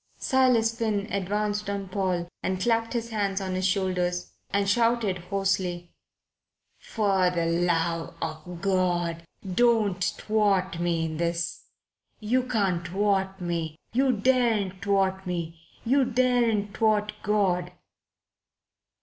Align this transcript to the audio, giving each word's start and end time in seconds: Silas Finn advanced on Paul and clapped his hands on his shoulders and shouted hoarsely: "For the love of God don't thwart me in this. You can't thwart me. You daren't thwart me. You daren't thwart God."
Silas 0.17 0.75
Finn 0.75 1.07
advanced 1.13 1.69
on 1.69 1.87
Paul 1.87 2.27
and 2.41 2.59
clapped 2.59 2.93
his 2.93 3.11
hands 3.11 3.39
on 3.39 3.53
his 3.53 3.67
shoulders 3.67 4.31
and 4.49 4.67
shouted 4.67 5.19
hoarsely: 5.19 5.91
"For 6.79 7.29
the 7.29 7.45
love 7.45 8.15
of 8.19 8.61
God 8.63 9.23
don't 9.53 10.03
thwart 10.03 10.79
me 10.79 11.05
in 11.05 11.17
this. 11.17 11.65
You 12.19 12.41
can't 12.41 12.87
thwart 12.87 13.39
me. 13.39 13.75
You 13.93 14.11
daren't 14.11 14.81
thwart 14.83 15.27
me. 15.27 15.61
You 15.85 16.03
daren't 16.05 16.75
thwart 16.75 17.13
God." 17.21 17.71